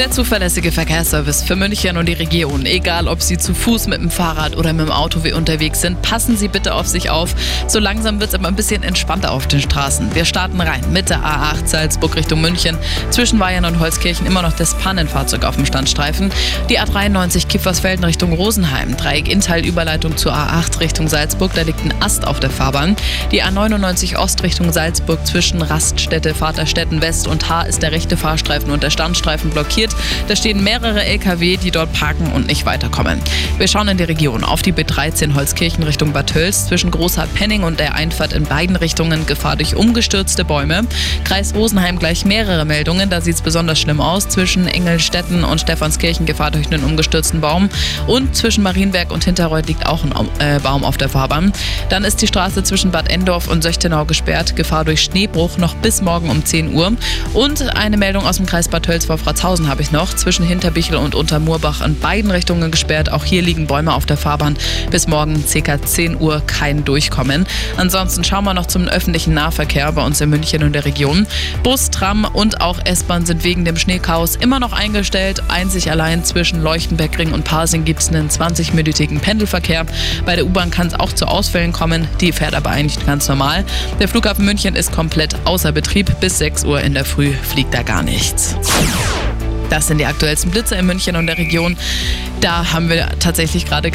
[0.00, 2.64] Der zuverlässige Verkehrsservice für München und die Region.
[2.64, 6.38] Egal, ob Sie zu Fuß, mit dem Fahrrad oder mit dem Auto unterwegs sind, passen
[6.38, 7.34] Sie bitte auf sich auf.
[7.66, 10.14] So langsam wird es aber ein bisschen entspannter auf den Straßen.
[10.14, 12.78] Wir starten rein mit der A8 Salzburg Richtung München.
[13.10, 16.32] Zwischen Bayern und Holzkirchen immer noch das Pannenfahrzeug auf dem Standstreifen.
[16.70, 18.96] Die A93 Kiefersfelden Richtung Rosenheim.
[18.96, 21.52] Dreieck Inntal Überleitung zur A8 Richtung Salzburg.
[21.52, 22.96] Da liegt ein Ast auf der Fahrbahn.
[23.32, 28.70] Die A99 Ost Richtung Salzburg zwischen Raststätte, Vaterstetten West und Haar ist der rechte Fahrstreifen
[28.70, 29.89] und der Standstreifen blockiert.
[30.28, 33.20] Da stehen mehrere LKW, die dort parken und nicht weiterkommen.
[33.58, 36.66] Wir schauen in die Region auf die B13 Holzkirchen Richtung Bad Tölz.
[36.66, 40.82] Zwischen Großer Penning und der Einfahrt in beiden Richtungen Gefahr durch umgestürzte Bäume.
[41.24, 43.10] Kreis Rosenheim gleich mehrere Meldungen.
[43.10, 44.28] Da sieht es besonders schlimm aus.
[44.28, 47.68] Zwischen Engelstetten und Stephanskirchen Gefahr durch einen umgestürzten Baum.
[48.06, 51.52] Und zwischen Marienberg und Hinterreuth liegt auch ein äh, Baum auf der Fahrbahn.
[51.88, 54.56] Dann ist die Straße zwischen Bad Endorf und Söchtenau gesperrt.
[54.56, 56.92] Gefahr durch Schneebruch noch bis morgen um 10 Uhr.
[57.32, 60.14] Und eine Meldung aus dem Kreis Bad Tölz vor Fratzhausen habe ich noch.
[60.14, 63.10] Zwischen Hinterbichel und Untermurbach in beiden Richtungen gesperrt.
[63.10, 64.56] Auch hier liegen Bäume auf der Fahrbahn.
[64.90, 65.82] Bis morgen ca.
[65.82, 67.46] 10 Uhr kein Durchkommen.
[67.78, 71.26] Ansonsten schauen wir noch zum öffentlichen Nahverkehr bei uns in München und der Region.
[71.62, 75.42] Bus, Tram und auch S-Bahn sind wegen dem Schneechaos immer noch eingestellt.
[75.48, 79.86] Einzig allein zwischen Leuchtenbeckring und Pasing gibt es einen 20-minütigen Pendelverkehr.
[80.26, 82.06] Bei der U-Bahn kann es auch zu Ausfällen kommen.
[82.20, 83.64] Die fährt aber eigentlich ganz normal.
[83.98, 86.20] Der Flughafen München ist komplett außer Betrieb.
[86.20, 88.56] Bis 6 Uhr in der Früh fliegt da gar nichts.
[89.70, 91.76] Das sind die aktuellsten Blitze in München und der Region.
[92.40, 93.90] Da haben wir tatsächlich gerade